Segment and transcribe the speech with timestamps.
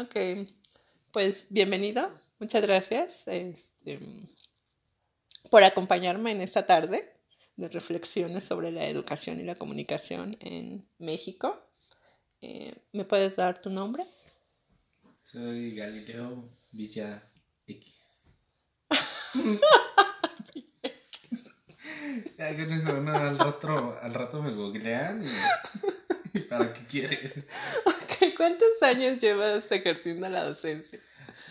[0.00, 0.16] Ok,
[1.12, 2.10] pues bienvenido.
[2.38, 4.00] Muchas gracias este,
[5.50, 7.04] por acompañarme en esta tarde
[7.56, 11.62] de reflexiones sobre la educación y la comunicación en México.
[12.40, 14.04] Eh, ¿Me puedes dar tu nombre?
[15.22, 17.22] Soy Galileo Villa
[17.66, 18.38] X.
[22.38, 25.28] ya con eso, no, al rato, al rato me googlean y,
[26.48, 27.38] ¿para qué quieres?
[27.84, 30.98] Ok, ¿cuántos años llevas ejerciendo la docencia?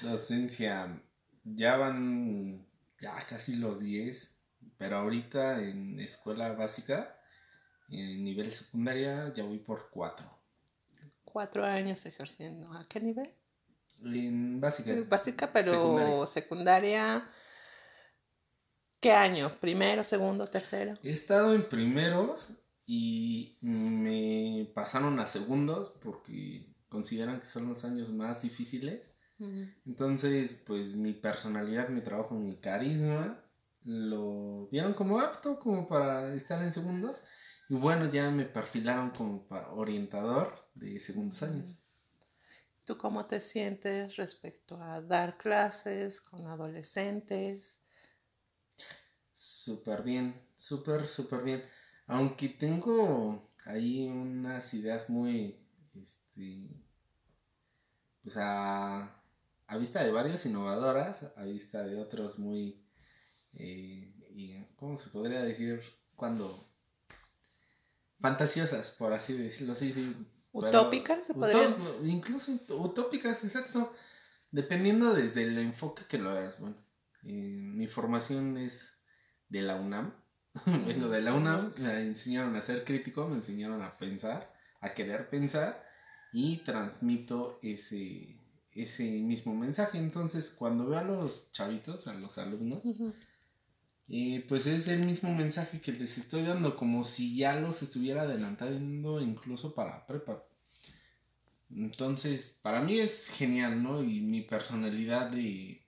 [0.01, 1.01] Docencia,
[1.43, 2.65] ya van
[2.99, 4.45] ya casi los 10,
[4.77, 7.17] pero ahorita en escuela básica,
[7.89, 10.39] en nivel secundaria, ya voy por 4.
[11.23, 12.71] Cuatro años ejerciendo.
[12.73, 13.33] ¿A qué nivel?
[14.03, 14.93] En básica.
[15.07, 17.27] Básica, pero secundaria.
[18.99, 19.49] ¿Qué año?
[19.59, 20.93] ¿Primero, segundo, tercero?
[21.03, 22.57] He estado en primeros
[22.91, 29.15] y me pasaron a segundos porque consideran que son los años más difíciles.
[29.85, 33.45] Entonces, pues mi personalidad, mi trabajo, mi carisma,
[33.83, 37.25] lo vieron como apto como para estar en segundos.
[37.69, 41.83] Y bueno, ya me perfilaron como para orientador de segundos años.
[42.85, 47.81] ¿Tú cómo te sientes respecto a dar clases con adolescentes?
[49.31, 51.63] Súper bien, súper, súper bien.
[52.09, 55.59] Aunque tengo ahí unas ideas muy,
[55.93, 56.83] este,
[58.23, 59.21] pues a,
[59.67, 62.83] a vista de varios innovadoras, a vista de otros muy,
[63.53, 65.83] eh, y, ¿cómo se podría decir?
[66.15, 66.67] Cuando
[68.19, 70.15] fantasiosas, por así decirlo, sí, sí.
[70.51, 71.75] ¿Utópicas se podrían?
[72.03, 73.93] incluso utópicas, exacto.
[74.49, 76.59] Dependiendo desde el enfoque que lo hagas.
[76.59, 76.75] Bueno,
[77.21, 79.03] eh, mi formación es
[79.47, 80.15] de la UNAM.
[80.87, 85.29] Vengo de la UNAM, me enseñaron a ser crítico, me enseñaron a pensar, a querer
[85.29, 85.83] pensar
[86.31, 88.37] y transmito ese,
[88.73, 89.97] ese mismo mensaje.
[89.97, 92.81] Entonces, cuando veo a los chavitos, a los alumnos,
[94.07, 98.23] y pues es el mismo mensaje que les estoy dando, como si ya los estuviera
[98.23, 100.43] adelantando incluso para prepa.
[101.71, 104.01] Entonces, para mí es genial, ¿no?
[104.01, 105.85] Y mi personalidad de.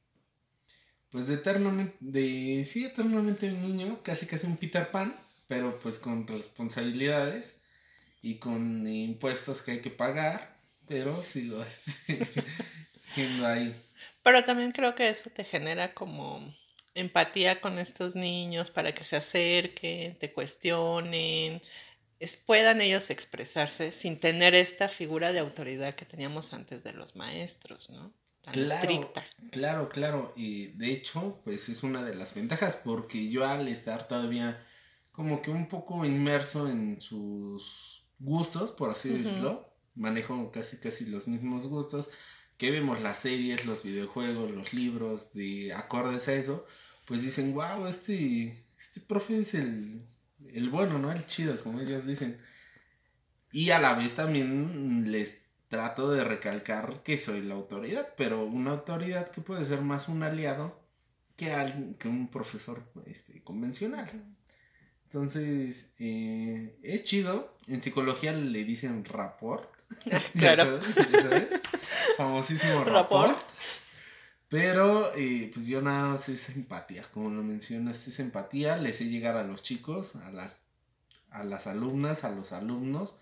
[1.12, 1.96] Pues de eternamente.
[2.00, 2.64] De.
[2.66, 5.16] Sí, eternamente un niño, casi casi un Peter Pan,
[5.48, 7.64] pero pues con responsabilidades
[8.22, 10.58] y con impuestos que hay que pagar,
[10.88, 11.64] pero sigo
[13.02, 13.76] siendo ahí.
[14.24, 16.56] Pero también creo que eso te genera como
[16.94, 21.62] empatía con estos niños para que se acerquen, te cuestionen,
[22.20, 27.16] es, puedan ellos expresarse sin tener esta figura de autoridad que teníamos antes de los
[27.16, 28.14] maestros, ¿no?
[28.44, 29.26] Tan estricta.
[29.52, 30.34] Claro, claro.
[30.36, 34.66] Y de hecho, pues es una de las ventajas porque yo al estar todavía
[35.12, 41.28] como que un poco inmerso en sus gustos, por así decirlo, manejo casi casi los
[41.28, 42.10] mismos gustos
[42.58, 46.66] que vemos las series, los videojuegos, los libros, de acordes a eso,
[47.08, 50.06] pues dicen, wow, este, este profe es el,
[50.54, 51.12] el bueno, ¿no?
[51.12, 52.40] El chido, como ellos dicen.
[53.52, 55.41] Y a la vez también les
[55.72, 60.22] trato de recalcar que soy la autoridad, pero una autoridad que puede ser más un
[60.22, 60.78] aliado
[61.38, 64.10] que, alguien, que un profesor este, convencional.
[65.06, 67.56] Entonces, eh, es chido.
[67.68, 69.72] En psicología le dicen rapport.
[70.38, 70.82] Claro.
[72.18, 73.38] Famosísimo rapport.
[74.50, 79.06] Pero, eh, pues yo nada más es empatía, como lo mencionaste, es empatía, les sé
[79.06, 80.66] llegar a los chicos, a las,
[81.30, 83.16] a las alumnas, a los alumnos,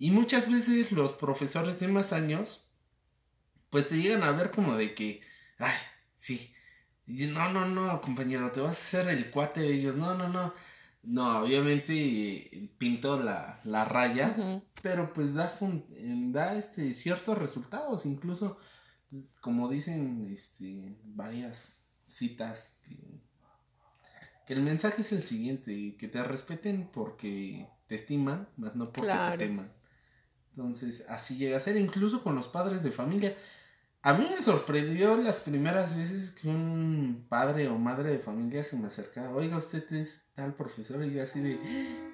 [0.00, 2.70] y muchas veces los profesores de más años,
[3.68, 5.20] pues te llegan a ver como de que,
[5.58, 5.76] ay,
[6.16, 6.54] sí,
[7.06, 10.54] no, no, no, compañero, te vas a hacer el cuate de ellos, no, no, no,
[11.02, 15.52] no, obviamente pinto la, la raya, pero pues da,
[15.98, 18.58] da este, ciertos resultados, incluso
[19.42, 22.80] como dicen este, varias citas,
[24.46, 29.12] que, el mensaje es el siguiente, que te respeten porque te estiman, más no porque
[29.12, 29.79] te teman.
[30.50, 33.36] Entonces, así llega a ser, incluso con los padres de familia.
[34.02, 38.78] A mí me sorprendió las primeras veces que un padre o madre de familia se
[38.78, 41.58] me acercaba, oiga, usted es tal profesor, y yo así de,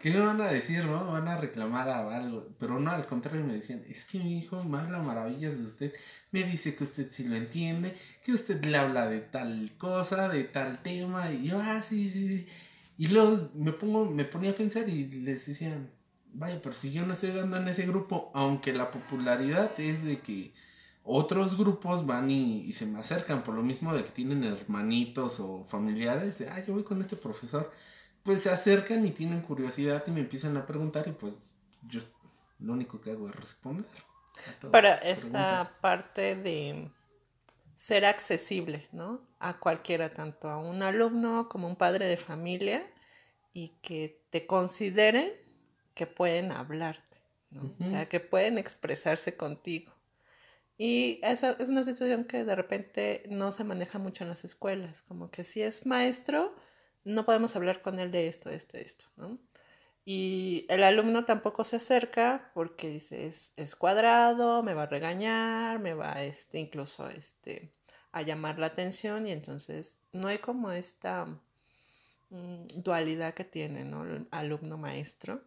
[0.03, 1.13] ¿qué me van a decir, no?
[1.13, 4.79] Van a reclamar algo, pero no, al contrario me decían, es que mi hijo me
[4.79, 5.95] habla maravillas de usted,
[6.33, 10.43] me dice que usted sí lo entiende, que usted le habla de tal cosa, de
[10.43, 12.49] tal tema, y yo, ah, sí, sí,
[12.99, 15.89] y luego me pongo, me ponía a pensar y les decían,
[16.39, 20.21] vaya, pero si yo no estoy dando en ese grupo, aunque la popularidad es de
[20.21, 20.53] que
[21.03, 25.65] otros grupos van y, se me acercan por lo mismo de que tienen hermanitos o
[25.65, 27.73] familiares de, ah, yo voy con este profesor,
[28.23, 31.35] pues se acercan y tienen curiosidad y me empiezan a preguntar y pues
[31.89, 32.01] yo
[32.59, 33.87] lo único que hago es responder.
[34.71, 36.91] Para esta parte de
[37.75, 39.21] ser accesible, ¿no?
[39.39, 42.85] A cualquiera, tanto a un alumno como un padre de familia,
[43.57, 45.33] y que te consideren
[45.97, 47.19] que pueden hablarte,
[47.51, 47.75] ¿no?
[47.81, 49.93] O sea, que pueden expresarse contigo.
[50.79, 55.03] Y esa es una situación que de repente no se maneja mucho en las escuelas,
[55.03, 56.55] como que si es maestro,
[57.03, 59.39] no podemos hablar con él de esto, esto, esto, ¿no?
[60.05, 65.81] Y el alumno tampoco se acerca porque dice, es, es cuadrado, me va a regañar,
[65.81, 67.73] me va este, incluso este,
[68.13, 71.27] a llamar la atención y entonces no hay como esta
[72.31, 74.05] mm, dualidad que tiene ¿no?
[74.05, 75.43] el alumno maestro.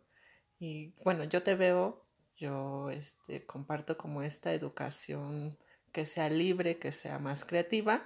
[0.60, 2.06] Y bueno, yo te veo,
[2.38, 5.58] yo este, comparto como esta educación
[5.92, 8.04] que sea libre, que sea más creativa,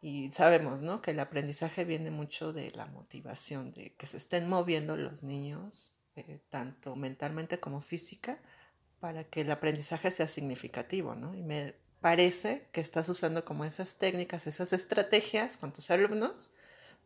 [0.00, 1.02] y sabemos, ¿no?
[1.02, 6.02] Que el aprendizaje viene mucho de la motivación, de que se estén moviendo los niños,
[6.16, 8.38] eh, tanto mentalmente como física,
[9.00, 11.34] para que el aprendizaje sea significativo, ¿no?
[11.34, 16.52] Y me parece que estás usando como esas técnicas, esas estrategias con tus alumnos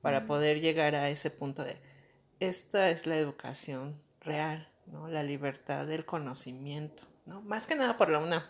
[0.00, 1.78] para poder llegar a ese punto de,
[2.38, 5.08] esta es la educación real, ¿no?
[5.08, 7.40] La libertad del conocimiento, ¿no?
[7.42, 8.42] Más que nada por la UNAM.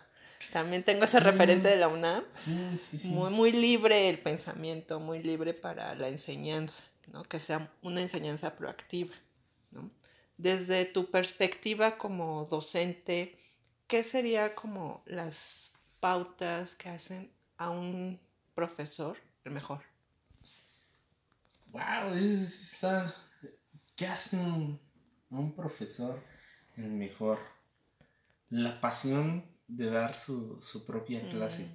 [0.53, 2.25] También tengo ese referente de la UNAM.
[2.29, 3.09] Sí, sí, sí.
[3.09, 7.25] Muy, muy libre el pensamiento, muy libre para la enseñanza, ¿no?
[7.25, 9.15] Que sea una enseñanza proactiva,
[9.71, 9.91] ¿no?
[10.37, 13.39] Desde tu perspectiva como docente,
[13.87, 18.21] ¿qué sería como las pautas que hacen a un
[18.55, 19.83] profesor el mejor?
[21.75, 23.15] Wow, está.
[23.97, 24.81] ¿Qué hace un,
[25.41, 26.23] un profesor
[26.77, 27.39] el mejor?
[28.51, 31.69] La pasión de dar su, propia clase.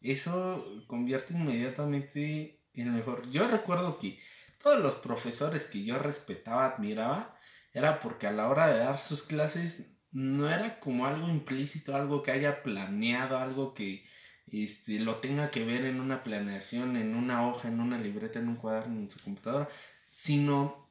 [0.00, 3.28] Eso convierte inmediatamente en mejor.
[3.30, 4.18] Yo recuerdo que
[4.62, 7.38] todos los profesores que yo respetaba, admiraba,
[7.72, 12.22] era porque a la hora de dar sus clases no era como algo implícito, algo
[12.22, 14.06] que haya planeado, algo que
[14.46, 18.48] este, lo tenga que ver en una planeación, en una hoja, en una libreta, en
[18.48, 19.68] un cuaderno, en su computadora,
[20.10, 20.83] sino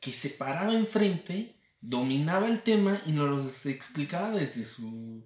[0.00, 5.24] que se paraba enfrente, dominaba el tema y nos lo explicaba desde su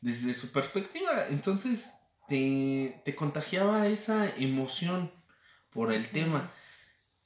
[0.00, 1.26] desde su perspectiva.
[1.30, 1.94] Entonces
[2.28, 5.10] te, contagiaba esa emoción
[5.70, 6.52] por el tema.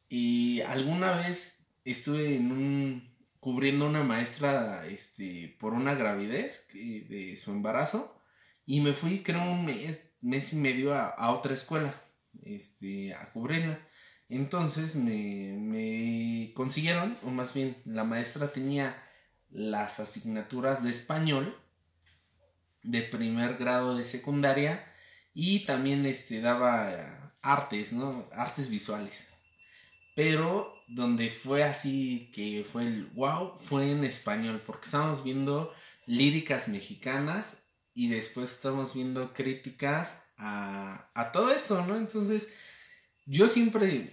[0.09, 7.53] Y alguna vez estuve en un cubriendo una maestra este, por una gravidez de su
[7.53, 8.21] embarazo
[8.67, 11.95] y me fui creo un mes, mes y medio a, otra escuela
[12.43, 13.81] este, a cubrirla.
[14.31, 18.97] Entonces me, me consiguieron, o más bien la maestra tenía
[19.51, 21.57] las asignaturas de español
[22.83, 24.87] de primer grado de secundaria
[25.35, 28.29] y también este, daba artes, ¿no?
[28.33, 29.35] Artes visuales.
[30.15, 35.73] Pero donde fue así que fue el wow, fue en español, porque estábamos viendo
[36.07, 41.97] líricas mexicanas y después estamos viendo críticas a, a todo esto, ¿no?
[41.97, 42.53] Entonces,
[43.27, 44.11] yo siempre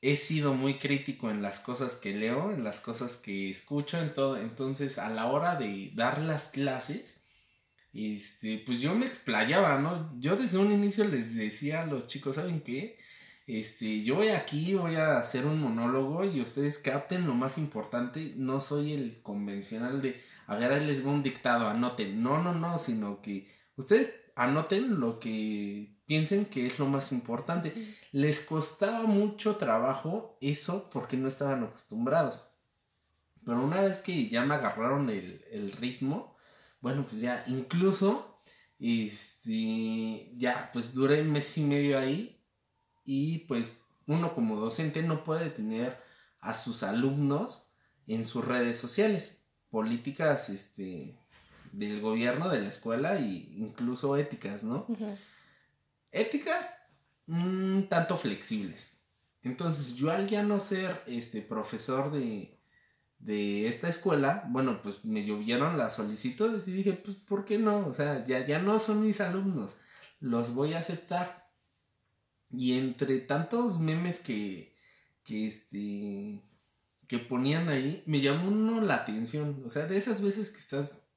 [0.00, 4.14] he sido muy crítico en las cosas que leo, en las cosas que escucho, en
[4.14, 4.36] todo.
[4.36, 7.24] Entonces, a la hora de dar las clases,
[7.92, 10.12] este, pues yo me explayaba, ¿no?
[10.20, 12.98] Yo desde un inicio les decía a los chicos, ¿saben qué?
[13.46, 18.34] Este, yo voy aquí, voy a hacer un monólogo y ustedes capten lo más importante,
[18.36, 22.76] no soy el convencional de, a ver, les va un dictado, anoten, no, no, no,
[22.76, 27.72] sino que ustedes anoten lo que piensen que es lo más importante.
[28.12, 32.48] Les costaba mucho trabajo eso porque no estaban acostumbrados.
[33.44, 36.36] Pero una vez que ya me agarraron el, el ritmo,
[36.80, 38.36] bueno, pues ya, incluso,
[38.78, 42.40] este, ya, pues duré un mes y medio ahí
[43.04, 45.98] y pues uno como docente no puede tener
[46.40, 47.72] a sus alumnos
[48.06, 51.18] en sus redes sociales, políticas, este,
[51.72, 54.86] del gobierno, de la escuela e incluso éticas, ¿no?
[56.10, 56.77] Éticas
[57.88, 59.06] tanto flexibles.
[59.42, 62.58] Entonces, yo al ya no ser este profesor de,
[63.18, 67.86] de esta escuela, bueno, pues me llovieron las solicitudes y dije, pues, ¿por qué no?
[67.86, 69.76] O sea, ya, ya no son mis alumnos,
[70.20, 71.48] los voy a aceptar.
[72.50, 74.74] Y entre tantos memes que,
[75.22, 76.42] que este,
[77.06, 79.62] que ponían ahí, me llamó uno la atención.
[79.66, 81.10] O sea, de esas veces que estás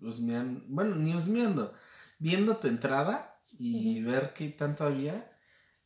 [0.00, 1.72] husmeando, bueno, ni husmeando,
[2.18, 5.31] viendo tu entrada y ver qué tanto había.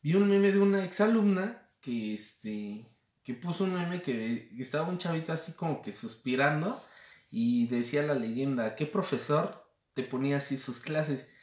[0.07, 2.89] Vi un meme de una exalumna que, este,
[3.25, 6.81] que puso un meme que, estaba un chavito así como que suspirando
[7.29, 11.33] y decía la leyenda, ¿qué profesor te ponía así sus clases?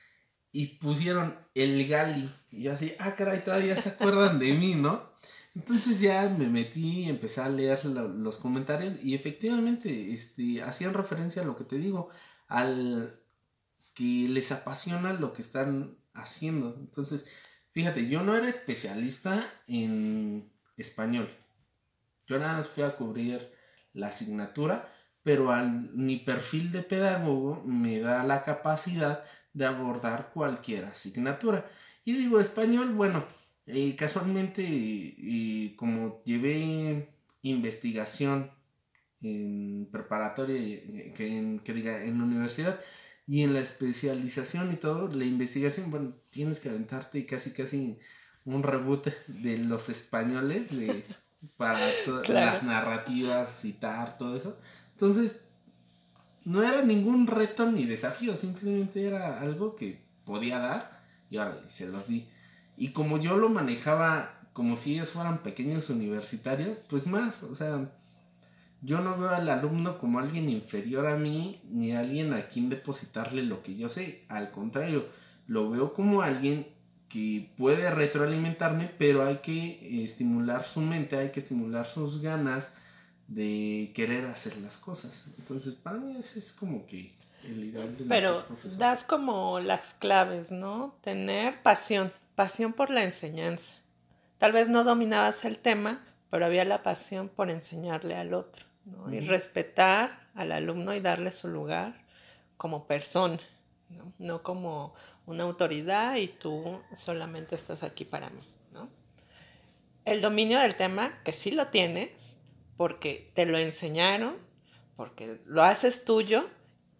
[0.51, 2.35] Y pusieron el Gali.
[2.51, 5.11] Y yo así, ah, caray, todavía se acuerdan de mí, ¿no?
[5.55, 11.43] Entonces ya me metí y empecé a leer los comentarios y efectivamente este, hacían referencia
[11.43, 12.09] a lo que te digo,
[12.49, 13.21] al,
[13.93, 16.75] que les apasiona lo que están haciendo.
[16.81, 17.27] Entonces,
[17.75, 21.29] fíjate, yo no era especialista en español.
[22.27, 23.53] Yo nada más fui a cubrir
[23.93, 24.91] la asignatura,
[25.23, 25.51] pero
[25.93, 31.71] mi perfil de pedagogo me da la capacidad de abordar cualquier asignatura.
[32.05, 33.25] Y digo español, bueno,
[33.67, 37.09] eh, casualmente, y como llevé
[37.43, 38.51] investigación
[39.23, 42.79] en preparatoria, eh, que, en, que diga, en universidad,
[43.27, 47.99] y en la especialización y todo, la investigación, bueno, tienes que aventarte casi, casi
[48.45, 51.05] un reboot de los españoles de,
[51.57, 54.59] para todas las narrativas, citar, todo eso.
[54.93, 55.45] Entonces,
[56.45, 61.89] no era ningún reto ni desafío, simplemente era algo que podía dar y ahora se
[61.89, 62.29] los di.
[62.77, 67.91] Y como yo lo manejaba como si ellos fueran pequeños universitarios, pues más, o sea,
[68.85, 73.43] yo no veo al alumno como alguien inferior a mí ni alguien a quien depositarle
[73.43, 75.07] lo que yo sé, al contrario,
[75.47, 76.67] lo veo como alguien
[77.09, 82.75] que puede retroalimentarme, pero hay que estimular su mente, hay que estimular sus ganas
[83.29, 85.29] de querer hacer las cosas.
[85.39, 87.13] Entonces, para mí ese es como que
[87.45, 88.45] el ideal de Pero
[88.79, 90.97] das como las claves, ¿no?
[91.03, 93.75] Tener pasión pasión por la enseñanza.
[94.39, 99.13] Tal vez no dominabas el tema, pero había la pasión por enseñarle al otro, ¿no?
[99.13, 102.05] Y respetar al alumno y darle su lugar
[102.57, 103.41] como persona,
[103.89, 104.13] ¿no?
[104.19, 104.95] no como
[105.27, 108.89] una autoridad y tú solamente estás aquí para mí, ¿no?
[110.05, 112.39] El dominio del tema, que sí lo tienes,
[112.77, 114.37] porque te lo enseñaron,
[114.97, 116.49] porque lo haces tuyo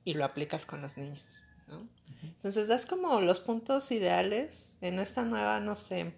[0.05, 1.87] y lo aplicas con los niños, ¿no?
[2.23, 6.15] Entonces das como los puntos ideales en esta nueva, no sé,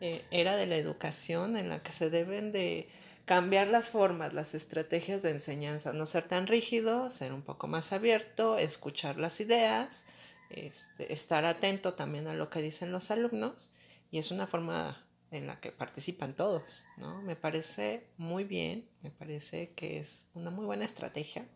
[0.00, 2.88] eh, era de la educación en la que se deben de
[3.24, 7.92] cambiar las formas, las estrategias de enseñanza, no ser tan rígido, ser un poco más
[7.92, 10.06] abierto, escuchar las ideas,
[10.50, 13.72] este, estar atento también a lo que dicen los alumnos
[14.10, 17.22] y es una forma en la que participan todos, ¿no?
[17.22, 21.46] Me parece muy bien, me parece que es una muy buena estrategia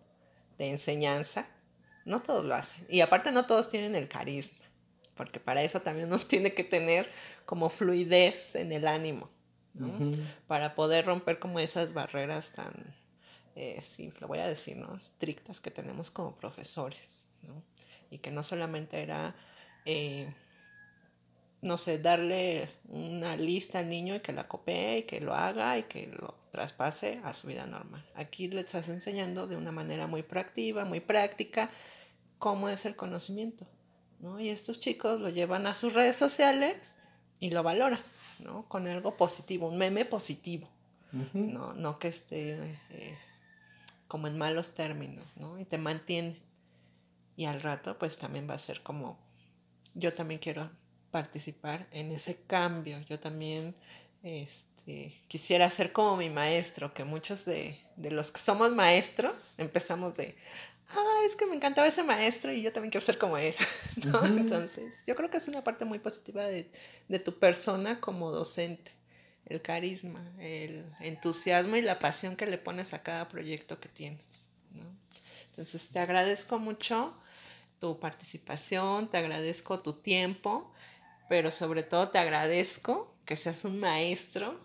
[0.56, 1.46] de enseñanza
[2.06, 2.86] no todos lo hacen.
[2.88, 4.64] Y aparte no todos tienen el carisma,
[5.14, 7.10] porque para eso también uno tiene que tener
[7.44, 9.28] como fluidez en el ánimo,
[10.46, 12.94] Para poder romper como esas barreras tan,
[13.54, 14.94] eh, sí, lo voy a decir, ¿no?
[14.94, 17.62] Estrictas que tenemos como profesores, ¿no?
[18.10, 19.34] Y que no solamente era,
[19.84, 20.32] eh,
[21.62, 25.78] no sé, darle una lista al niño y que la copie y que lo haga
[25.78, 28.04] y que lo traspase a su vida normal.
[28.14, 31.70] Aquí le estás enseñando de una manera muy proactiva, muy práctica,
[32.38, 33.66] cómo es el conocimiento,
[34.20, 34.40] ¿no?
[34.40, 36.96] Y estos chicos lo llevan a sus redes sociales
[37.40, 38.00] y lo valoran,
[38.40, 38.68] ¿no?
[38.68, 40.68] Con algo positivo, un meme positivo,
[41.32, 41.72] ¿no?
[41.72, 43.18] No que esté eh,
[44.08, 45.58] como en malos términos, ¿no?
[45.58, 46.40] Y te mantiene.
[47.36, 49.18] Y al rato, pues también va a ser como,
[49.94, 50.70] yo también quiero
[51.10, 53.74] participar en ese cambio, yo también
[54.22, 60.16] este, quisiera ser como mi maestro, que muchos de, de los que somos maestros empezamos
[60.16, 60.36] de,
[60.90, 63.54] ah, es que me encantaba ese maestro y yo también quiero ser como él,
[64.04, 64.24] ¿no?
[64.24, 66.70] Entonces, yo creo que es una parte muy positiva de,
[67.08, 68.92] de, tu persona como docente,
[69.46, 74.50] el carisma, el entusiasmo y la pasión que le pones a cada proyecto que tienes,
[74.72, 74.84] ¿no?
[75.50, 77.14] Entonces, te agradezco mucho
[77.78, 80.72] tu participación, te agradezco tu tiempo,
[81.28, 84.64] pero sobre todo te agradezco que seas un maestro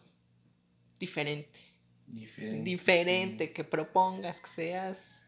[1.00, 1.60] diferente.
[2.08, 2.64] Diferente.
[2.64, 5.22] Diferente, que propongas, que seas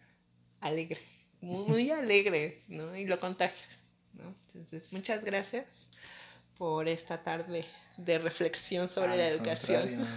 [0.63, 1.01] alegre,
[1.41, 2.95] muy, alegre, ¿no?
[2.95, 4.35] Y lo contagias, ¿no?
[4.47, 5.89] Entonces, muchas gracias
[6.57, 7.65] por esta tarde
[7.97, 10.07] de reflexión sobre la educación.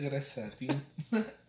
[0.00, 0.68] gracias a ti.